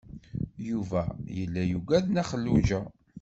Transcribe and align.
Yuba 0.69 1.01
yella 1.37 1.61
yugad 1.71 2.05
Nna 2.07 2.23
Xelluǧa. 2.29 2.79